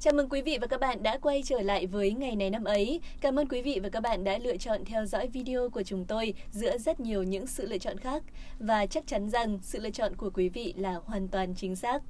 Chào 0.00 0.14
mừng 0.14 0.28
quý 0.28 0.42
vị 0.42 0.58
và 0.60 0.66
các 0.66 0.80
bạn 0.80 1.02
đã 1.02 1.18
quay 1.22 1.42
trở 1.44 1.60
lại 1.60 1.86
với 1.86 2.12
ngày 2.12 2.36
này 2.36 2.50
năm 2.50 2.64
ấy. 2.64 3.00
Cảm 3.20 3.38
ơn 3.38 3.48
quý 3.48 3.62
vị 3.62 3.80
và 3.82 3.88
các 3.88 4.00
bạn 4.00 4.24
đã 4.24 4.38
lựa 4.38 4.56
chọn 4.56 4.84
theo 4.84 5.06
dõi 5.06 5.28
video 5.28 5.70
của 5.70 5.82
chúng 5.82 6.04
tôi 6.04 6.34
giữa 6.50 6.78
rất 6.78 7.00
nhiều 7.00 7.22
những 7.22 7.46
sự 7.46 7.66
lựa 7.66 7.78
chọn 7.78 7.98
khác. 7.98 8.22
Và 8.60 8.86
chắc 8.86 9.06
chắn 9.06 9.28
rằng 9.28 9.58
sự 9.62 9.78
lựa 9.78 9.90
chọn 9.90 10.16
của 10.16 10.30
quý 10.34 10.48
vị 10.48 10.74
là 10.76 10.94
hoàn 11.04 11.28
toàn 11.28 11.54
chính 11.54 11.76
xác. 11.76 12.02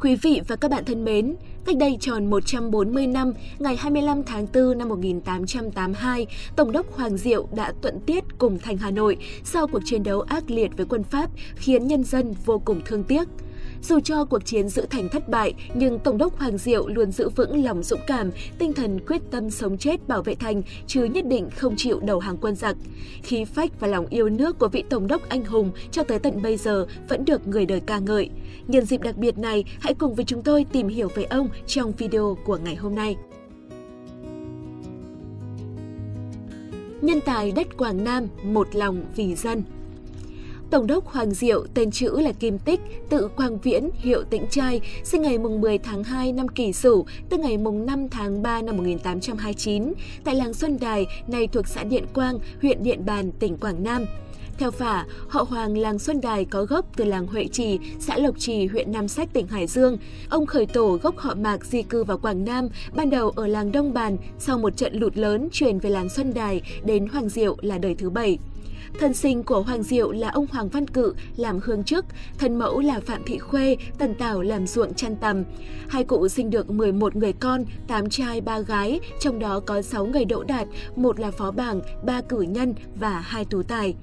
Quý 0.00 0.16
vị 0.16 0.40
và 0.48 0.56
các 0.56 0.70
bạn 0.70 0.84
thân 0.84 1.04
mến, 1.04 1.36
cách 1.64 1.76
đây 1.76 1.96
tròn 2.00 2.30
140 2.30 3.06
năm, 3.06 3.32
ngày 3.58 3.76
25 3.76 4.22
tháng 4.22 4.46
4 4.54 4.78
năm 4.78 4.88
1882, 4.88 6.26
Tổng 6.56 6.72
đốc 6.72 6.96
Hoàng 6.96 7.16
Diệu 7.16 7.48
đã 7.56 7.72
tuận 7.82 8.00
tiết 8.06 8.24
cùng 8.38 8.58
thành 8.58 8.76
Hà 8.76 8.90
Nội 8.90 9.16
sau 9.44 9.66
cuộc 9.66 9.80
chiến 9.84 10.02
đấu 10.02 10.20
ác 10.20 10.50
liệt 10.50 10.70
với 10.76 10.86
quân 10.86 11.04
Pháp 11.04 11.30
khiến 11.56 11.86
nhân 11.86 12.04
dân 12.04 12.34
vô 12.44 12.62
cùng 12.64 12.80
thương 12.84 13.04
tiếc. 13.04 13.28
Dù 13.82 14.00
cho 14.00 14.24
cuộc 14.24 14.44
chiến 14.44 14.68
giữ 14.68 14.86
thành 14.90 15.08
thất 15.08 15.28
bại, 15.28 15.54
nhưng 15.74 15.98
Tổng 15.98 16.18
đốc 16.18 16.38
Hoàng 16.38 16.58
Diệu 16.58 16.88
luôn 16.88 17.12
giữ 17.12 17.28
vững 17.28 17.64
lòng 17.64 17.82
dũng 17.82 18.00
cảm, 18.06 18.30
tinh 18.58 18.72
thần 18.72 19.00
quyết 19.06 19.22
tâm 19.30 19.50
sống 19.50 19.78
chết 19.78 20.08
bảo 20.08 20.22
vệ 20.22 20.34
thành, 20.34 20.62
chứ 20.86 21.04
nhất 21.04 21.26
định 21.26 21.48
không 21.56 21.74
chịu 21.76 22.00
đầu 22.00 22.18
hàng 22.18 22.36
quân 22.40 22.56
giặc. 22.56 22.76
Khí 23.22 23.44
phách 23.44 23.80
và 23.80 23.88
lòng 23.88 24.06
yêu 24.10 24.28
nước 24.28 24.58
của 24.58 24.68
vị 24.68 24.84
Tổng 24.88 25.06
đốc 25.06 25.28
anh 25.28 25.44
hùng 25.44 25.70
cho 25.90 26.02
tới 26.02 26.18
tận 26.18 26.42
bây 26.42 26.56
giờ 26.56 26.86
vẫn 27.08 27.24
được 27.24 27.46
người 27.46 27.66
đời 27.66 27.80
ca 27.80 27.98
ngợi. 27.98 28.30
Nhân 28.68 28.84
dịp 28.84 29.02
đặc 29.02 29.16
biệt 29.16 29.38
này, 29.38 29.64
hãy 29.80 29.94
cùng 29.94 30.14
với 30.14 30.24
chúng 30.24 30.42
tôi 30.42 30.66
tìm 30.72 30.88
hiểu 30.88 31.08
về 31.14 31.24
ông 31.24 31.48
trong 31.66 31.92
video 31.92 32.36
của 32.44 32.58
ngày 32.64 32.74
hôm 32.74 32.94
nay. 32.94 33.16
Nhân 37.02 37.20
tài 37.20 37.52
đất 37.52 37.76
Quảng 37.76 38.04
Nam, 38.04 38.26
một 38.42 38.68
lòng 38.74 39.04
vì 39.16 39.34
dân. 39.34 39.62
Tổng 40.70 40.86
đốc 40.86 41.06
Hoàng 41.06 41.30
Diệu, 41.30 41.66
tên 41.74 41.90
chữ 41.90 42.20
là 42.20 42.32
Kim 42.32 42.58
Tích, 42.58 42.80
tự 43.08 43.28
Quang 43.36 43.58
Viễn, 43.58 43.90
hiệu 43.94 44.22
Tĩnh 44.30 44.46
Trai, 44.50 44.80
sinh 45.04 45.22
ngày 45.22 45.38
mùng 45.38 45.60
10 45.60 45.78
tháng 45.78 46.04
2 46.04 46.32
năm 46.32 46.48
Kỷ 46.48 46.72
Sửu, 46.72 47.06
tức 47.28 47.40
ngày 47.40 47.58
mùng 47.58 47.86
5 47.86 48.08
tháng 48.08 48.42
3 48.42 48.62
năm 48.62 48.76
1829, 48.76 49.92
tại 50.24 50.34
làng 50.34 50.54
Xuân 50.54 50.78
Đài, 50.80 51.06
nay 51.28 51.46
thuộc 51.46 51.68
xã 51.68 51.84
Điện 51.84 52.04
Quang, 52.14 52.38
huyện 52.62 52.82
Điện 52.82 53.06
Bàn, 53.06 53.32
tỉnh 53.32 53.56
Quảng 53.56 53.84
Nam. 53.84 54.06
Theo 54.58 54.70
phả, 54.70 55.04
họ 55.28 55.42
Hoàng 55.48 55.78
làng 55.78 55.98
Xuân 55.98 56.20
Đài 56.20 56.44
có 56.44 56.64
gốc 56.64 56.86
từ 56.96 57.04
làng 57.04 57.26
Huệ 57.26 57.46
Trì, 57.52 57.78
xã 57.98 58.16
Lộc 58.16 58.38
Trì, 58.38 58.66
huyện 58.66 58.92
Nam 58.92 59.08
Sách, 59.08 59.28
tỉnh 59.32 59.46
Hải 59.46 59.66
Dương. 59.66 59.96
Ông 60.28 60.46
khởi 60.46 60.66
tổ 60.66 60.98
gốc 61.02 61.18
họ 61.18 61.34
Mạc 61.34 61.64
di 61.64 61.82
cư 61.82 62.04
vào 62.04 62.18
Quảng 62.18 62.44
Nam, 62.44 62.68
ban 62.94 63.10
đầu 63.10 63.30
ở 63.30 63.46
làng 63.46 63.72
Đông 63.72 63.92
Bàn, 63.92 64.16
sau 64.38 64.58
một 64.58 64.76
trận 64.76 64.94
lụt 64.94 65.16
lớn 65.16 65.48
chuyển 65.52 65.78
về 65.78 65.90
làng 65.90 66.08
Xuân 66.08 66.34
Đài 66.34 66.62
đến 66.84 67.06
Hoàng 67.06 67.28
Diệu 67.28 67.56
là 67.60 67.78
đời 67.78 67.94
thứ 67.94 68.10
bảy. 68.10 68.38
Thần 68.98 69.14
sinh 69.14 69.42
của 69.42 69.62
Hoàng 69.62 69.82
Diệu 69.82 70.10
là 70.12 70.28
ông 70.28 70.46
Hoàng 70.46 70.68
Văn 70.68 70.88
Cự 70.88 71.14
làm 71.36 71.60
hương 71.62 71.84
chức, 71.84 72.04
thần 72.38 72.58
mẫu 72.58 72.80
là 72.80 73.00
Phạm 73.00 73.22
Thị 73.26 73.38
Khuê, 73.38 73.76
Tần 73.98 74.14
Tảo 74.14 74.42
làm 74.42 74.66
ruộng 74.66 74.94
chăn 74.94 75.16
tầm. 75.16 75.44
Hai 75.88 76.04
cụ 76.04 76.28
sinh 76.28 76.50
được 76.50 76.70
11 76.70 77.16
người 77.16 77.32
con, 77.32 77.64
8 77.88 78.08
trai 78.08 78.40
3 78.40 78.60
gái, 78.60 79.00
trong 79.20 79.38
đó 79.38 79.60
có 79.60 79.82
6 79.82 80.06
người 80.06 80.24
đỗ 80.24 80.42
đạt, 80.42 80.68
một 80.96 81.20
là 81.20 81.30
phó 81.30 81.50
bảng, 81.50 81.80
ba 82.04 82.20
cử 82.20 82.40
nhân 82.40 82.74
và 82.94 83.20
hai 83.20 83.44
tú 83.44 83.62
tài. 83.62 83.94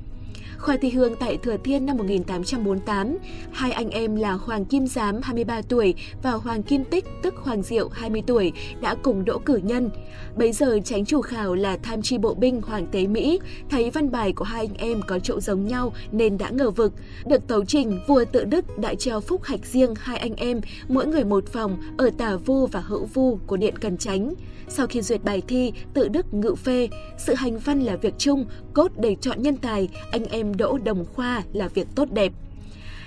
Khoa 0.60 0.78
thi 0.78 0.90
hương 0.90 1.16
tại 1.16 1.38
Thừa 1.38 1.58
Thiên 1.64 1.86
năm 1.86 1.98
1848. 1.98 3.18
Hai 3.52 3.72
anh 3.72 3.90
em 3.90 4.16
là 4.16 4.32
Hoàng 4.32 4.66
Kim 4.66 4.88
Giám 4.88 5.22
23 5.22 5.62
tuổi 5.62 5.94
và 6.24 6.32
Hoàng 6.32 6.64
Kim 6.64 6.84
Tích 6.84 7.06
tức 7.24 7.36
Hoàng 7.36 7.62
Diệu 7.62 7.90
20 7.90 8.24
tuổi 8.28 8.52
đã 8.82 8.96
cùng 9.04 9.26
đỗ 9.26 9.40
cử 9.40 9.58
nhân. 9.64 9.90
Bấy 10.38 10.52
giờ 10.52 10.80
tránh 10.86 11.06
chủ 11.06 11.22
khảo 11.22 11.56
là 11.56 11.78
tham 11.78 12.02
tri 12.02 12.18
bộ 12.18 12.34
binh 12.34 12.62
Hoàng 12.62 12.88
Tế 12.92 13.08
Mỹ 13.08 13.40
thấy 13.70 13.90
văn 13.90 14.12
bài 14.12 14.34
của 14.34 14.46
hai 14.46 14.66
anh 14.66 14.78
em 14.78 15.02
có 15.08 15.20
chỗ 15.20 15.40
giống 15.40 15.68
nhau 15.68 15.94
nên 16.12 16.38
đã 16.38 16.50
ngờ 16.50 16.72
vực. 16.72 16.94
Được 17.26 17.48
tấu 17.48 17.66
trình, 17.66 18.00
vua 18.08 18.26
tự 18.32 18.46
Đức 18.46 18.80
đã 18.80 18.94
treo 18.96 19.22
phúc 19.22 19.44
hạch 19.44 19.66
riêng 19.66 19.94
hai 19.98 20.18
anh 20.18 20.36
em, 20.36 20.62
mỗi 20.88 21.08
người 21.08 21.24
một 21.24 21.48
phòng 21.48 21.78
ở 21.98 22.10
tả 22.18 22.36
vu 22.36 22.66
và 22.66 22.80
hữu 22.80 23.06
vu 23.06 23.40
của 23.48 23.58
điện 23.58 23.78
Cần 23.78 23.98
Chánh. 23.98 24.34
Sau 24.70 24.88
khi 24.88 25.02
duyệt 25.02 25.24
bài 25.24 25.42
thi, 25.48 25.74
tự 25.94 26.08
Đức 26.08 26.34
ngự 26.34 26.56
phê, 26.56 26.90
sự 27.18 27.34
hành 27.34 27.58
văn 27.58 27.80
là 27.80 27.96
việc 27.96 28.14
chung, 28.18 28.46
cốt 28.74 28.92
để 28.98 29.16
chọn 29.22 29.42
nhân 29.42 29.58
tài, 29.58 29.90
anh 30.12 30.26
em 30.26 30.47
đỗ 30.58 30.78
đồng 30.78 31.06
khoa 31.06 31.44
là 31.54 31.68
việc 31.68 31.88
tốt 31.96 32.12
đẹp. 32.12 32.32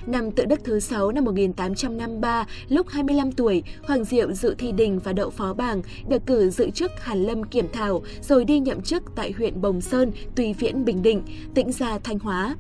Năm 0.07 0.31
tự 0.31 0.45
đức 0.45 0.61
thứ 0.65 0.81
6 0.81 1.13
năm 1.13 1.25
1853, 1.25 2.47
lúc 2.69 2.89
25 2.89 3.33
tuổi, 3.33 3.63
Hoàng 3.83 4.05
Diệu 4.05 4.33
dự 4.33 4.55
thi 4.59 4.73
đình 4.73 4.99
và 5.05 5.13
đậu 5.13 5.31
phó 5.31 5.55
bảng, 5.55 5.83
được 6.09 6.27
cử 6.27 6.51
dự 6.51 6.71
chức 6.71 6.91
Hàn 7.01 7.23
Lâm 7.23 7.45
Kiểm 7.45 7.67
Thảo, 7.73 8.03
rồi 8.23 8.45
đi 8.45 8.59
nhậm 8.59 8.83
chức 8.83 9.03
tại 9.17 9.33
huyện 9.33 9.61
Bồng 9.61 9.81
Sơn, 9.81 10.13
Tùy 10.37 10.55
Viễn, 10.59 10.85
Bình 10.85 11.03
Định, 11.03 11.23
Tĩnh 11.55 11.73
Gia, 11.73 11.99
Thanh 11.99 12.19
Hóa. 12.19 12.57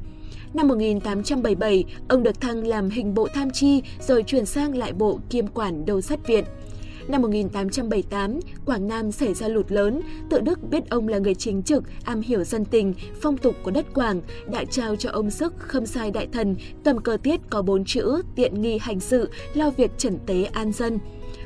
Năm 0.54 0.68
1877, 0.68 1.84
ông 2.08 2.22
được 2.22 2.40
thăng 2.40 2.66
làm 2.66 2.90
hình 2.90 3.14
bộ 3.14 3.28
tham 3.34 3.50
chi 3.50 3.82
rồi 4.00 4.22
chuyển 4.22 4.46
sang 4.46 4.76
lại 4.76 4.92
bộ 4.92 5.20
kiêm 5.30 5.46
quản 5.46 5.84
đầu 5.84 6.00
sát 6.00 6.26
viện. 6.26 6.44
Năm 7.08 7.22
1878, 7.22 8.40
Quảng 8.66 8.88
Nam 8.88 9.12
xảy 9.12 9.34
ra 9.34 9.48
lụt 9.48 9.72
lớn, 9.72 10.00
tự 10.30 10.40
Đức 10.40 10.70
biết 10.70 10.90
ông 10.90 11.08
là 11.08 11.18
người 11.18 11.34
chính 11.34 11.62
trực, 11.62 11.84
am 12.04 12.20
hiểu 12.20 12.44
dân 12.44 12.64
tình, 12.64 12.94
phong 13.20 13.36
tục 13.36 13.54
của 13.62 13.70
đất 13.70 13.86
Quảng, 13.94 14.20
đã 14.52 14.64
trao 14.64 14.96
cho 14.96 15.10
ông 15.10 15.30
sức 15.30 15.54
khâm 15.58 15.86
sai 15.86 16.10
đại 16.10 16.28
thần, 16.32 16.56
tầm 16.84 16.98
cơ 16.98 17.16
tiết 17.22 17.40
có 17.50 17.62
bốn 17.62 17.84
chữ, 17.84 18.22
tiện 18.34 18.62
nghi 18.62 18.78
hành 18.80 19.00
sự, 19.00 19.30
lo 19.54 19.70
việc 19.70 19.90
trần 19.98 20.18
tế 20.26 20.44
an 20.44 20.72
dân. 20.72 20.98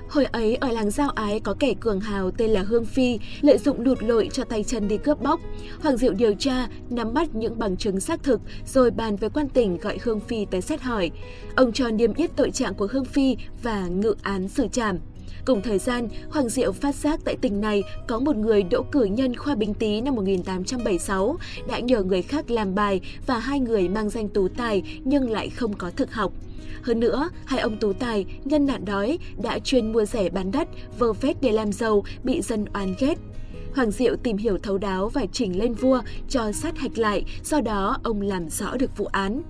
Hồi 0.09 0.25
ấy 0.25 0.56
ở 0.56 0.69
làng 0.69 0.91
Giao 0.91 1.10
Ái 1.10 1.41
có 1.41 1.54
kẻ 1.59 1.75
cường 1.81 2.00
hào 2.00 2.31
tên 2.31 2.50
là 2.50 2.62
Hương 2.62 2.84
Phi, 2.84 3.19
lợi 3.41 3.59
dụng 3.59 3.81
lụt 3.81 4.03
lội 4.03 4.28
cho 4.32 4.44
tay 4.44 4.65
chân 4.65 4.88
đi 4.88 4.98
cướp 4.98 5.21
bóc. 5.21 5.41
Hoàng 5.81 5.97
Diệu 5.97 6.12
điều 6.12 6.34
tra, 6.34 6.69
nắm 6.91 7.15
bắt 7.15 7.34
những 7.34 7.59
bằng 7.59 7.76
chứng 7.76 8.00
xác 8.00 8.22
thực, 8.22 8.41
rồi 8.66 8.91
bàn 8.91 9.16
với 9.16 9.31
quan 9.31 9.48
tỉnh 9.48 9.78
gọi 9.78 9.98
Hương 10.03 10.21
Phi 10.21 10.44
tới 10.44 10.60
xét 10.60 10.82
hỏi. 10.82 11.10
Ông 11.56 11.72
cho 11.72 11.91
niêm 11.91 12.15
yết 12.15 12.36
tội 12.36 12.50
trạng 12.50 12.75
của 12.75 12.88
Hương 12.91 13.04
Phi 13.04 13.36
và 13.62 13.86
ngự 13.86 14.15
án 14.22 14.48
xử 14.48 14.66
trảm. 14.72 14.98
Cùng 15.44 15.62
thời 15.62 15.78
gian, 15.78 16.08
Hoàng 16.30 16.48
Diệu 16.48 16.72
phát 16.72 16.94
giác 16.94 17.20
tại 17.24 17.36
tỉnh 17.36 17.60
này 17.60 17.82
có 18.06 18.18
một 18.18 18.36
người 18.36 18.62
đỗ 18.62 18.82
cử 18.92 19.04
nhân 19.04 19.36
khoa 19.36 19.54
Bính 19.54 19.74
Tý 19.74 20.00
năm 20.00 20.14
1876 20.14 21.36
đã 21.68 21.78
nhờ 21.78 22.02
người 22.02 22.22
khác 22.22 22.50
làm 22.50 22.74
bài 22.74 23.00
và 23.26 23.38
hai 23.38 23.60
người 23.60 23.88
mang 23.88 24.10
danh 24.10 24.28
tú 24.28 24.48
tài 24.48 24.82
nhưng 25.04 25.30
lại 25.30 25.50
không 25.50 25.72
có 25.72 25.90
thực 25.96 26.12
học. 26.12 26.32
Hơn 26.82 27.00
nữa, 27.00 27.28
hai 27.44 27.60
ông 27.60 27.76
tú 27.76 27.92
tài, 27.92 28.24
nhân 28.44 28.66
nạn 28.66 28.84
đói, 28.84 29.18
đã 29.42 29.58
chuyên 29.58 29.92
mua 29.92 30.04
rẻ 30.04 30.30
bán 30.30 30.52
đắt, 30.52 30.68
vơ 30.98 31.12
vét 31.12 31.36
để 31.42 31.52
làm 31.52 31.72
giàu, 31.72 32.04
bị 32.24 32.42
dân 32.42 32.64
oan 32.74 32.94
ghét. 32.98 33.18
Hoàng 33.74 33.90
Diệu 33.90 34.16
tìm 34.16 34.36
hiểu 34.36 34.58
thấu 34.58 34.78
đáo 34.78 35.08
và 35.08 35.26
chỉnh 35.32 35.58
lên 35.58 35.74
vua 35.74 36.00
cho 36.28 36.52
sát 36.52 36.78
hạch 36.78 36.98
lại, 36.98 37.24
do 37.44 37.60
đó 37.60 37.96
ông 38.02 38.20
làm 38.20 38.48
rõ 38.48 38.76
được 38.76 38.96
vụ 38.96 39.06
án. 39.06 39.42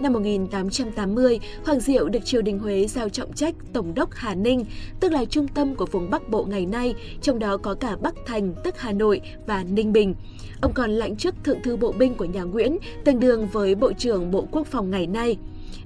Năm 0.00 0.12
1880, 0.12 1.40
Hoàng 1.64 1.80
Diệu 1.80 2.08
được 2.08 2.24
triều 2.24 2.42
đình 2.42 2.58
Huế 2.58 2.86
giao 2.86 3.08
trọng 3.08 3.32
trách 3.32 3.54
Tổng 3.72 3.94
đốc 3.94 4.10
Hà 4.12 4.34
Ninh, 4.34 4.64
tức 5.00 5.12
là 5.12 5.24
trung 5.24 5.48
tâm 5.48 5.74
của 5.74 5.86
vùng 5.86 6.10
Bắc 6.10 6.28
Bộ 6.28 6.44
ngày 6.44 6.66
nay, 6.66 6.94
trong 7.22 7.38
đó 7.38 7.56
có 7.56 7.74
cả 7.74 7.96
Bắc 7.96 8.14
Thành, 8.26 8.54
tức 8.64 8.78
Hà 8.78 8.92
Nội 8.92 9.20
và 9.46 9.64
Ninh 9.64 9.92
Bình. 9.92 10.14
Ông 10.60 10.72
còn 10.72 10.90
lãnh 10.90 11.16
chức 11.16 11.34
Thượng 11.44 11.62
thư 11.62 11.76
Bộ 11.76 11.92
binh 11.92 12.14
của 12.14 12.24
nhà 12.24 12.42
Nguyễn, 12.42 12.78
tương 13.04 13.20
đương 13.20 13.48
với 13.52 13.74
Bộ 13.74 13.92
trưởng 13.92 14.30
Bộ 14.30 14.46
Quốc 14.50 14.66
phòng 14.66 14.90
ngày 14.90 15.06
nay. 15.06 15.36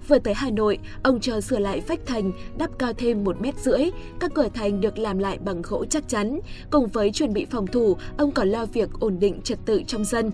Vừa 0.08 0.18
tới 0.18 0.34
Hà 0.34 0.50
Nội, 0.50 0.78
ông 1.02 1.20
cho 1.20 1.40
sửa 1.40 1.58
lại 1.58 1.82
vách 1.88 2.06
thành, 2.06 2.32
đắp 2.58 2.78
cao 2.78 2.92
thêm 2.92 3.24
một 3.24 3.40
mét 3.40 3.58
rưỡi. 3.58 3.90
Các 4.20 4.30
cửa 4.34 4.48
thành 4.54 4.80
được 4.80 4.98
làm 4.98 5.18
lại 5.18 5.38
bằng 5.44 5.62
gỗ 5.62 5.84
chắc 5.90 6.08
chắn. 6.08 6.40
Cùng 6.70 6.86
với 6.86 7.12
chuẩn 7.12 7.32
bị 7.32 7.46
phòng 7.50 7.66
thủ, 7.66 7.96
ông 8.16 8.30
còn 8.30 8.48
lo 8.48 8.66
việc 8.66 8.88
ổn 9.00 9.18
định 9.18 9.40
trật 9.42 9.58
tự 9.64 9.82
trong 9.86 10.04
dân. 10.04 10.30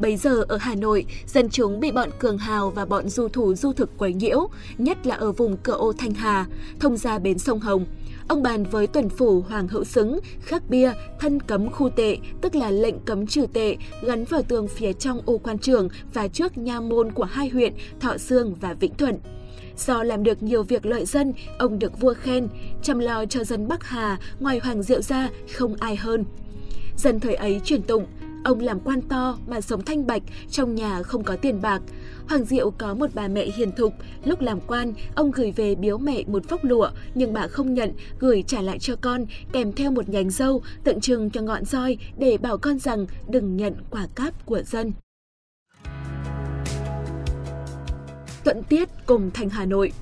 Bấy 0.00 0.16
giờ 0.16 0.44
ở 0.48 0.56
Hà 0.56 0.74
Nội, 0.74 1.06
dân 1.26 1.48
chúng 1.48 1.80
bị 1.80 1.90
bọn 1.90 2.10
cường 2.18 2.38
hào 2.38 2.70
và 2.70 2.84
bọn 2.84 3.08
du 3.08 3.28
thủ 3.28 3.54
du 3.54 3.72
thực 3.72 3.90
quấy 3.98 4.14
nhiễu, 4.14 4.48
nhất 4.78 5.06
là 5.06 5.14
ở 5.14 5.32
vùng 5.32 5.56
cửa 5.56 5.72
ô 5.72 5.92
Thanh 5.92 6.14
Hà, 6.14 6.46
thông 6.80 6.96
ra 6.96 7.18
bến 7.18 7.38
sông 7.38 7.60
Hồng. 7.60 7.86
Ông 8.28 8.42
bàn 8.42 8.64
với 8.64 8.86
tuần 8.86 9.08
phủ 9.08 9.40
Hoàng 9.40 9.68
Hữu 9.68 9.84
Xứng, 9.84 10.18
khắc 10.40 10.70
bia, 10.70 10.92
thân 11.20 11.40
cấm 11.40 11.70
khu 11.70 11.90
tệ, 11.90 12.18
tức 12.40 12.54
là 12.54 12.70
lệnh 12.70 12.98
cấm 13.04 13.26
trừ 13.26 13.46
tệ, 13.52 13.76
gắn 14.02 14.24
vào 14.24 14.42
tường 14.42 14.68
phía 14.68 14.92
trong 14.92 15.20
ô 15.26 15.38
quan 15.38 15.58
trường 15.58 15.88
và 16.14 16.28
trước 16.28 16.58
nha 16.58 16.80
môn 16.80 17.12
của 17.12 17.24
hai 17.24 17.48
huyện 17.48 17.72
Thọ 18.00 18.18
Sương 18.18 18.54
và 18.60 18.74
Vĩnh 18.74 18.94
Thuận. 18.94 19.18
Do 19.76 20.02
làm 20.02 20.22
được 20.22 20.42
nhiều 20.42 20.62
việc 20.62 20.86
lợi 20.86 21.04
dân, 21.06 21.32
ông 21.58 21.78
được 21.78 22.00
vua 22.00 22.14
khen, 22.14 22.48
chăm 22.82 22.98
lo 22.98 23.24
cho 23.26 23.44
dân 23.44 23.68
Bắc 23.68 23.84
Hà, 23.84 24.18
ngoài 24.40 24.60
Hoàng 24.62 24.82
Diệu 24.82 25.02
ra 25.02 25.30
không 25.52 25.74
ai 25.80 25.96
hơn. 25.96 26.24
Dân 26.96 27.20
thời 27.20 27.34
ấy 27.34 27.60
truyền 27.64 27.82
tụng, 27.82 28.06
Ông 28.44 28.60
làm 28.60 28.80
quan 28.80 29.00
to 29.00 29.38
mà 29.46 29.60
sống 29.60 29.84
thanh 29.84 30.06
bạch, 30.06 30.22
trong 30.50 30.74
nhà 30.74 31.02
không 31.02 31.24
có 31.24 31.36
tiền 31.36 31.62
bạc. 31.62 31.82
Hoàng 32.28 32.44
Diệu 32.44 32.70
có 32.70 32.94
một 32.94 33.10
bà 33.14 33.28
mẹ 33.28 33.46
hiền 33.56 33.72
thục, 33.72 33.94
lúc 34.24 34.40
làm 34.40 34.60
quan, 34.60 34.92
ông 35.14 35.30
gửi 35.30 35.52
về 35.52 35.74
biếu 35.74 35.98
mẹ 35.98 36.22
một 36.26 36.48
phốc 36.48 36.64
lụa, 36.64 36.90
nhưng 37.14 37.32
bà 37.32 37.46
không 37.46 37.74
nhận, 37.74 37.92
gửi 38.18 38.44
trả 38.46 38.60
lại 38.60 38.78
cho 38.78 38.96
con, 39.00 39.24
kèm 39.52 39.72
theo 39.72 39.90
một 39.90 40.08
nhánh 40.08 40.30
dâu, 40.30 40.62
tượng 40.84 41.00
trưng 41.00 41.30
cho 41.30 41.42
ngọn 41.42 41.64
roi 41.64 41.98
để 42.18 42.38
bảo 42.38 42.58
con 42.58 42.78
rằng 42.78 43.06
đừng 43.28 43.56
nhận 43.56 43.74
quả 43.90 44.06
cáp 44.14 44.46
của 44.46 44.62
dân. 44.62 44.92
Tuận 48.44 48.62
Tiết 48.68 48.88
cùng 49.06 49.30
thành 49.34 49.50
Hà 49.50 49.64
Nội 49.64 49.92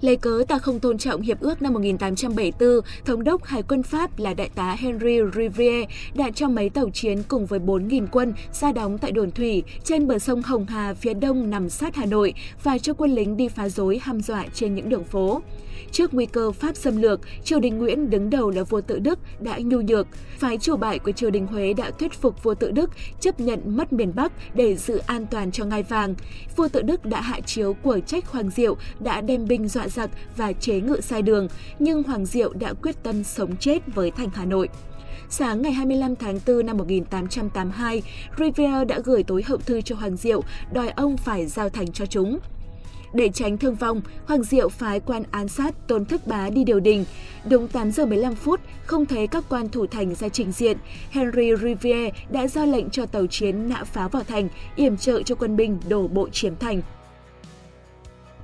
Lấy 0.00 0.16
cớ 0.16 0.44
ta 0.48 0.58
không 0.58 0.80
tôn 0.80 0.98
trọng 0.98 1.20
hiệp 1.20 1.40
ước 1.40 1.62
năm 1.62 1.72
1874, 1.72 2.80
thống 3.04 3.24
đốc 3.24 3.44
Hải 3.44 3.62
quân 3.62 3.82
Pháp 3.82 4.18
là 4.18 4.34
đại 4.34 4.50
tá 4.54 4.76
Henry 4.78 5.18
Riviere 5.34 5.86
đã 6.14 6.30
cho 6.34 6.48
mấy 6.48 6.70
tàu 6.70 6.90
chiến 6.90 7.22
cùng 7.28 7.46
với 7.46 7.60
4.000 7.60 8.06
quân 8.12 8.32
ra 8.52 8.72
đóng 8.72 8.98
tại 8.98 9.12
đồn 9.12 9.30
thủy 9.30 9.62
trên 9.84 10.06
bờ 10.06 10.18
sông 10.18 10.42
Hồng 10.42 10.66
Hà 10.66 10.94
phía 10.94 11.14
đông 11.14 11.50
nằm 11.50 11.68
sát 11.68 11.96
Hà 11.96 12.06
Nội 12.06 12.34
và 12.62 12.78
cho 12.78 12.94
quân 12.94 13.14
lính 13.14 13.36
đi 13.36 13.48
phá 13.48 13.68
rối 13.68 13.98
hăm 14.02 14.20
dọa 14.20 14.44
trên 14.54 14.74
những 14.74 14.88
đường 14.88 15.04
phố. 15.04 15.42
Trước 15.92 16.14
nguy 16.14 16.26
cơ 16.26 16.52
Pháp 16.52 16.76
xâm 16.76 17.02
lược, 17.02 17.20
triều 17.44 17.60
đình 17.60 17.78
Nguyễn 17.78 18.10
đứng 18.10 18.30
đầu 18.30 18.50
là 18.50 18.62
vua 18.62 18.80
tự 18.80 18.98
Đức 18.98 19.18
đã 19.40 19.58
nhu 19.58 19.80
nhược. 19.80 20.06
Phái 20.38 20.58
chủ 20.58 20.76
bại 20.76 20.98
của 20.98 21.12
triều 21.12 21.30
đình 21.30 21.46
Huế 21.46 21.72
đã 21.72 21.90
thuyết 21.90 22.12
phục 22.12 22.42
vua 22.42 22.54
tự 22.54 22.70
Đức 22.70 22.90
chấp 23.20 23.40
nhận 23.40 23.76
mất 23.76 23.92
miền 23.92 24.12
Bắc 24.14 24.32
để 24.54 24.76
giữ 24.76 24.98
an 25.06 25.26
toàn 25.30 25.52
cho 25.52 25.64
ngai 25.64 25.82
vàng. 25.82 26.14
Vua 26.56 26.68
tự 26.68 26.82
Đức 26.82 27.04
đã 27.04 27.20
hạ 27.20 27.40
chiếu 27.46 27.74
của 27.82 28.00
trách 28.06 28.26
Hoàng 28.26 28.50
Diệu, 28.50 28.76
đã 29.00 29.20
đem 29.20 29.48
binh 29.48 29.68
dọa 29.68 29.88
giặc 29.90 30.10
và 30.36 30.52
chế 30.52 30.80
ngự 30.80 31.00
sai 31.00 31.22
đường, 31.22 31.48
nhưng 31.78 32.02
Hoàng 32.02 32.26
Diệu 32.26 32.52
đã 32.52 32.72
quyết 32.82 33.02
tâm 33.02 33.24
sống 33.24 33.56
chết 33.56 33.94
với 33.94 34.10
thành 34.10 34.30
Hà 34.34 34.44
Nội. 34.44 34.68
Sáng 35.28 35.62
ngày 35.62 35.72
25 35.72 36.16
tháng 36.16 36.38
4 36.46 36.66
năm 36.66 36.76
1882, 36.76 38.02
Rivière 38.36 38.84
đã 38.84 38.98
gửi 39.04 39.22
tối 39.22 39.42
hậu 39.46 39.58
thư 39.58 39.80
cho 39.80 39.96
Hoàng 39.96 40.16
Diệu, 40.16 40.42
đòi 40.72 40.88
ông 40.88 41.16
phải 41.16 41.46
giao 41.46 41.68
thành 41.68 41.92
cho 41.92 42.06
chúng. 42.06 42.38
Để 43.14 43.28
tránh 43.28 43.58
thương 43.58 43.74
vong, 43.74 44.00
Hoàng 44.26 44.42
Diệu 44.42 44.68
phái 44.68 45.00
quan 45.00 45.22
án 45.30 45.48
sát 45.48 45.88
Tôn 45.88 46.04
Thức 46.04 46.26
Bá 46.26 46.50
đi 46.50 46.64
điều 46.64 46.80
đình. 46.80 47.04
Đúng 47.48 47.68
8 47.68 47.92
giờ 47.92 48.06
15 48.06 48.34
phút, 48.34 48.60
không 48.86 49.06
thấy 49.06 49.26
các 49.26 49.44
quan 49.48 49.68
thủ 49.68 49.86
thành 49.86 50.14
ra 50.14 50.28
trình 50.28 50.52
diện, 50.52 50.76
Henry 51.10 51.54
Rivière 51.54 52.10
đã 52.30 52.46
ra 52.46 52.64
lệnh 52.64 52.90
cho 52.90 53.06
tàu 53.06 53.26
chiến 53.26 53.68
nã 53.68 53.84
pháo 53.84 54.08
vào 54.08 54.22
thành, 54.22 54.48
yểm 54.76 54.96
trợ 54.96 55.22
cho 55.22 55.34
quân 55.34 55.56
binh 55.56 55.78
đổ 55.88 56.08
bộ 56.08 56.28
chiếm 56.28 56.56
thành. 56.56 56.82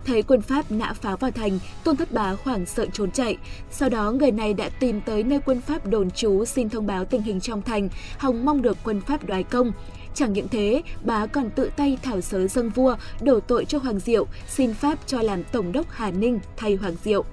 Thấy 0.06 0.22
quân 0.22 0.42
Pháp 0.42 0.72
nã 0.72 0.92
pháo 0.92 1.16
vào 1.16 1.30
thành, 1.30 1.58
Tôn 1.84 1.96
Thất 1.96 2.12
Bá 2.12 2.36
hoảng 2.44 2.66
sợ 2.66 2.86
trốn 2.92 3.10
chạy. 3.10 3.36
Sau 3.70 3.88
đó, 3.88 4.10
người 4.10 4.30
này 4.32 4.54
đã 4.54 4.68
tìm 4.68 5.00
tới 5.00 5.22
nơi 5.22 5.40
quân 5.46 5.60
Pháp 5.60 5.86
đồn 5.86 6.10
trú 6.10 6.44
xin 6.44 6.68
thông 6.68 6.86
báo 6.86 7.04
tình 7.04 7.22
hình 7.22 7.40
trong 7.40 7.62
thành, 7.62 7.88
hòng 8.18 8.44
mong 8.44 8.62
được 8.62 8.76
quân 8.84 9.00
Pháp 9.00 9.26
đoái 9.26 9.42
công. 9.42 9.72
Chẳng 10.14 10.32
những 10.32 10.48
thế, 10.48 10.82
bá 11.04 11.26
còn 11.26 11.50
tự 11.50 11.70
tay 11.76 11.98
thảo 12.02 12.20
sớ 12.20 12.46
dâng 12.46 12.70
vua, 12.70 12.96
đổ 13.20 13.40
tội 13.40 13.64
cho 13.64 13.78
Hoàng 13.78 13.98
Diệu, 13.98 14.26
xin 14.48 14.74
Pháp 14.74 14.98
cho 15.06 15.22
làm 15.22 15.44
Tổng 15.44 15.72
đốc 15.72 15.86
Hà 15.90 16.10
Ninh 16.10 16.40
thay 16.56 16.74
Hoàng 16.74 16.96
Diệu. 17.02 17.24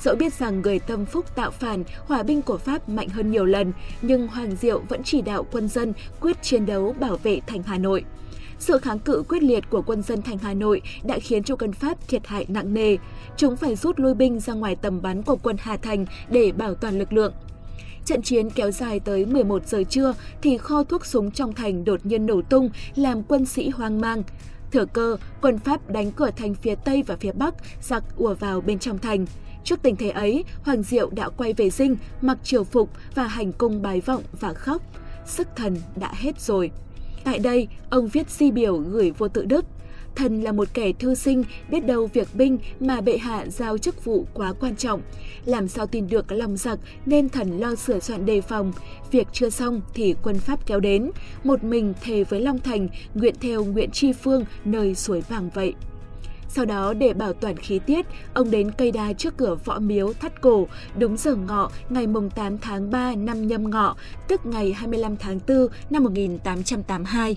Dẫu 0.00 0.14
biết 0.14 0.34
rằng 0.34 0.62
người 0.62 0.78
tâm 0.78 1.06
phúc 1.06 1.36
tạo 1.36 1.50
phản, 1.50 1.84
hỏa 2.06 2.22
binh 2.22 2.42
của 2.42 2.58
Pháp 2.58 2.88
mạnh 2.88 3.08
hơn 3.08 3.30
nhiều 3.30 3.44
lần, 3.44 3.72
nhưng 4.02 4.28
Hoàng 4.28 4.56
Diệu 4.60 4.82
vẫn 4.88 5.02
chỉ 5.02 5.22
đạo 5.22 5.46
quân 5.52 5.68
dân 5.68 5.92
quyết 6.20 6.42
chiến 6.42 6.66
đấu 6.66 6.94
bảo 7.00 7.16
vệ 7.16 7.40
thành 7.46 7.62
Hà 7.62 7.78
Nội. 7.78 8.04
Sự 8.58 8.78
kháng 8.78 8.98
cự 8.98 9.22
quyết 9.28 9.42
liệt 9.42 9.70
của 9.70 9.82
quân 9.82 10.02
dân 10.02 10.22
thành 10.22 10.38
Hà 10.38 10.54
Nội 10.54 10.82
đã 11.04 11.18
khiến 11.18 11.42
cho 11.42 11.56
quân 11.56 11.72
Pháp 11.72 12.08
thiệt 12.08 12.26
hại 12.26 12.46
nặng 12.48 12.74
nề. 12.74 12.96
Chúng 13.36 13.56
phải 13.56 13.76
rút 13.76 13.98
lui 13.98 14.14
binh 14.14 14.40
ra 14.40 14.54
ngoài 14.54 14.76
tầm 14.76 15.02
bắn 15.02 15.22
của 15.22 15.36
quân 15.36 15.56
Hà 15.60 15.76
Thành 15.76 16.06
để 16.30 16.52
bảo 16.52 16.74
toàn 16.74 16.98
lực 16.98 17.12
lượng. 17.12 17.32
Trận 18.04 18.22
chiến 18.22 18.50
kéo 18.50 18.70
dài 18.70 19.00
tới 19.00 19.26
11 19.26 19.66
giờ 19.66 19.82
trưa 19.90 20.14
thì 20.42 20.58
kho 20.58 20.84
thuốc 20.84 21.06
súng 21.06 21.30
trong 21.30 21.52
thành 21.52 21.84
đột 21.84 22.06
nhiên 22.06 22.26
nổ 22.26 22.42
tung 22.42 22.70
làm 22.96 23.22
quân 23.22 23.46
sĩ 23.46 23.68
hoang 23.68 24.00
mang. 24.00 24.22
Thừa 24.72 24.84
cơ, 24.84 25.16
quân 25.42 25.58
Pháp 25.58 25.90
đánh 25.90 26.12
cửa 26.12 26.30
thành 26.36 26.54
phía 26.54 26.74
Tây 26.74 27.02
và 27.06 27.16
phía 27.16 27.32
Bắc, 27.32 27.54
giặc 27.82 28.04
ùa 28.16 28.34
vào 28.34 28.60
bên 28.60 28.78
trong 28.78 28.98
thành. 28.98 29.26
Trước 29.64 29.82
tình 29.82 29.96
thế 29.96 30.10
ấy, 30.10 30.44
Hoàng 30.62 30.82
Diệu 30.82 31.10
đã 31.10 31.28
quay 31.28 31.52
về 31.52 31.70
dinh, 31.70 31.96
mặc 32.20 32.38
triều 32.42 32.64
phục 32.64 32.90
và 33.14 33.26
hành 33.26 33.52
cung 33.52 33.82
bái 33.82 34.00
vọng 34.00 34.22
và 34.40 34.52
khóc. 34.52 34.82
Sức 35.26 35.48
thần 35.56 35.76
đã 35.96 36.12
hết 36.14 36.40
rồi. 36.40 36.70
Tại 37.26 37.38
đây, 37.38 37.68
ông 37.90 38.08
viết 38.08 38.30
di 38.30 38.50
biểu 38.50 38.76
gửi 38.76 39.10
vua 39.10 39.28
tự 39.28 39.44
Đức. 39.44 39.64
Thần 40.14 40.42
là 40.42 40.52
một 40.52 40.68
kẻ 40.74 40.92
thư 40.92 41.14
sinh, 41.14 41.44
biết 41.70 41.86
đâu 41.86 42.06
việc 42.06 42.28
binh 42.34 42.58
mà 42.80 43.00
bệ 43.00 43.18
hạ 43.18 43.46
giao 43.48 43.78
chức 43.78 44.04
vụ 44.04 44.26
quá 44.34 44.52
quan 44.60 44.76
trọng. 44.76 45.00
Làm 45.44 45.68
sao 45.68 45.86
tin 45.86 46.08
được 46.08 46.32
lòng 46.32 46.56
giặc 46.56 46.78
nên 47.06 47.28
thần 47.28 47.58
lo 47.58 47.74
sửa 47.74 48.00
soạn 48.00 48.26
đề 48.26 48.40
phòng. 48.40 48.72
Việc 49.10 49.26
chưa 49.32 49.50
xong 49.50 49.80
thì 49.94 50.14
quân 50.22 50.38
Pháp 50.38 50.66
kéo 50.66 50.80
đến. 50.80 51.10
Một 51.44 51.64
mình 51.64 51.94
thề 52.02 52.24
với 52.24 52.40
Long 52.40 52.58
Thành, 52.58 52.88
nguyện 53.14 53.34
theo 53.40 53.64
nguyện 53.64 53.90
Tri 53.90 54.12
Phương 54.12 54.44
nơi 54.64 54.94
suối 54.94 55.20
vàng 55.20 55.50
vậy. 55.54 55.74
Sau 56.48 56.64
đó 56.64 56.94
để 56.94 57.12
bảo 57.12 57.32
toàn 57.32 57.56
khí 57.56 57.78
tiết, 57.86 58.06
ông 58.34 58.50
đến 58.50 58.70
cây 58.78 58.92
đa 58.92 59.12
trước 59.12 59.36
cửa 59.36 59.56
võ 59.64 59.78
miếu 59.78 60.12
thắt 60.12 60.40
cổ, 60.40 60.66
đúng 60.98 61.16
giờ 61.16 61.34
ngọ 61.34 61.70
ngày 61.88 62.06
mùng 62.06 62.30
8 62.30 62.58
tháng 62.58 62.90
3 62.90 63.14
năm 63.14 63.46
nhâm 63.46 63.70
ngọ, 63.70 63.96
tức 64.28 64.46
ngày 64.46 64.72
25 64.72 65.16
tháng 65.16 65.40
4 65.48 65.68
năm 65.90 66.04
1882. 66.04 67.36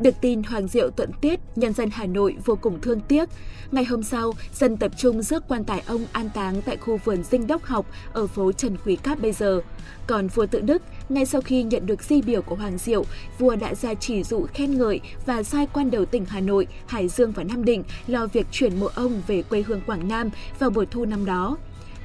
Được 0.00 0.14
tin 0.20 0.42
Hoàng 0.42 0.68
Diệu 0.68 0.90
tuận 0.90 1.10
tiết, 1.20 1.40
nhân 1.56 1.72
dân 1.72 1.90
Hà 1.92 2.06
Nội 2.06 2.36
vô 2.44 2.58
cùng 2.60 2.80
thương 2.80 3.00
tiếc. 3.00 3.28
Ngày 3.70 3.84
hôm 3.84 4.02
sau, 4.02 4.32
dân 4.54 4.76
tập 4.76 4.92
trung 4.96 5.22
rước 5.22 5.44
quan 5.48 5.64
tài 5.64 5.82
ông 5.86 6.06
an 6.12 6.30
táng 6.34 6.62
tại 6.62 6.76
khu 6.76 6.96
vườn 7.04 7.22
dinh 7.22 7.46
đốc 7.46 7.64
học 7.64 7.86
ở 8.12 8.26
phố 8.26 8.52
Trần 8.52 8.76
Quý 8.84 8.96
Cáp 8.96 9.20
bây 9.20 9.32
giờ. 9.32 9.60
Còn 10.06 10.28
vua 10.28 10.46
tự 10.46 10.60
Đức, 10.60 10.82
ngay 11.08 11.26
sau 11.26 11.40
khi 11.40 11.62
nhận 11.62 11.86
được 11.86 12.02
di 12.02 12.22
biểu 12.22 12.42
của 12.42 12.54
Hoàng 12.54 12.78
Diệu, 12.78 13.04
vua 13.38 13.56
đã 13.56 13.74
ra 13.74 13.94
chỉ 13.94 14.22
dụ 14.22 14.46
khen 14.54 14.78
ngợi 14.78 15.00
và 15.26 15.42
sai 15.42 15.66
quan 15.72 15.90
đầu 15.90 16.04
tỉnh 16.04 16.24
Hà 16.24 16.40
Nội, 16.40 16.66
Hải 16.86 17.08
Dương 17.08 17.32
và 17.32 17.44
Nam 17.44 17.64
Định 17.64 17.82
lo 18.06 18.26
việc 18.26 18.46
chuyển 18.50 18.80
mộ 18.80 18.88
ông 18.94 19.22
về 19.26 19.42
quê 19.42 19.64
hương 19.66 19.80
Quảng 19.86 20.08
Nam 20.08 20.30
vào 20.58 20.70
buổi 20.70 20.86
thu 20.86 21.04
năm 21.04 21.24
đó. 21.24 21.56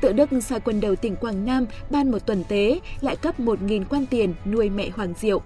Tự 0.02 0.14
Đức 0.14 0.30
sai 0.42 0.60
quân 0.60 0.82
đầu 0.82 0.96
tỉnh 0.96 1.16
Quảng 1.16 1.46
Nam 1.46 1.66
ban 1.90 2.12
một 2.12 2.26
tuần 2.26 2.44
tế, 2.50 2.80
lại 3.02 3.16
cấp 3.16 3.40
1.000 3.40 3.84
quan 3.90 4.06
tiền 4.06 4.34
nuôi 4.46 4.70
mẹ 4.70 4.90
Hoàng 4.90 5.14
Diệu. 5.20 5.42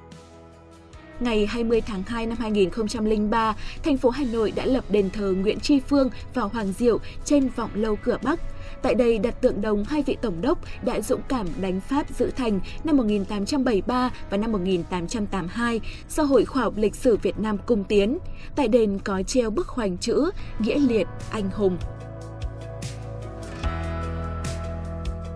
Ngày 1.23 1.45
20 1.45 1.81
tháng 1.81 2.03
2 2.03 2.25
năm 2.25 2.37
2003, 2.39 3.55
thành 3.83 3.97
phố 3.97 4.09
Hà 4.09 4.23
Nội 4.33 4.53
đã 4.55 4.65
lập 4.65 4.83
đền 4.89 5.09
thờ 5.09 5.33
Nguyễn 5.37 5.59
Tri 5.59 5.79
Phương 5.79 6.09
và 6.33 6.41
Hoàng 6.41 6.73
Diệu 6.77 6.99
trên 7.25 7.49
vọng 7.55 7.69
lâu 7.73 7.95
cửa 7.95 8.17
Bắc. 8.23 8.39
Tại 8.81 8.95
đây 8.95 9.17
đặt 9.17 9.41
tượng 9.41 9.61
đồng 9.61 9.83
hai 9.83 10.03
vị 10.03 10.17
tổng 10.21 10.41
đốc 10.41 10.59
đã 10.85 11.01
dũng 11.01 11.21
cảm 11.27 11.47
đánh 11.61 11.81
Pháp 11.81 12.09
giữ 12.09 12.31
thành 12.35 12.59
năm 12.83 12.97
1873 12.97 14.11
và 14.29 14.37
năm 14.37 14.51
1882 14.51 15.79
do 16.09 16.23
Hội 16.23 16.45
khoa 16.45 16.63
học 16.63 16.73
lịch 16.77 16.95
sử 16.95 17.17
Việt 17.17 17.39
Nam 17.39 17.57
cung 17.65 17.83
tiến. 17.83 18.17
Tại 18.55 18.67
đền 18.67 18.99
có 19.03 19.23
treo 19.23 19.49
bức 19.49 19.67
hoành 19.67 19.97
chữ 19.97 20.31
Nghĩa 20.59 20.79
liệt, 20.79 21.07
anh 21.31 21.49
hùng. 21.51 21.77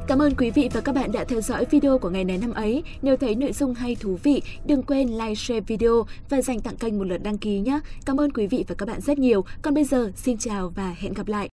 Cảm 0.07 0.21
ơn 0.21 0.35
quý 0.35 0.51
vị 0.51 0.69
và 0.73 0.81
các 0.81 0.95
bạn 0.95 1.11
đã 1.11 1.23
theo 1.23 1.41
dõi 1.41 1.65
video 1.71 1.97
của 1.97 2.09
ngày 2.09 2.23
này 2.23 2.37
năm 2.37 2.53
ấy. 2.53 2.83
Nếu 3.01 3.17
thấy 3.17 3.35
nội 3.35 3.51
dung 3.53 3.73
hay 3.73 3.95
thú 3.95 4.17
vị, 4.23 4.41
đừng 4.65 4.83
quên 4.83 5.09
like, 5.09 5.35
share 5.35 5.61
video 5.61 6.05
và 6.29 6.41
dành 6.41 6.59
tặng 6.59 6.77
kênh 6.77 6.97
một 6.97 7.03
lượt 7.03 7.23
đăng 7.23 7.37
ký 7.37 7.59
nhé. 7.59 7.79
Cảm 8.05 8.19
ơn 8.19 8.31
quý 8.31 8.47
vị 8.47 8.65
và 8.67 8.75
các 8.77 8.87
bạn 8.87 9.01
rất 9.01 9.19
nhiều. 9.19 9.45
Còn 9.61 9.73
bây 9.73 9.83
giờ, 9.83 10.11
xin 10.15 10.37
chào 10.37 10.69
và 10.75 10.95
hẹn 10.99 11.13
gặp 11.13 11.27
lại. 11.27 11.49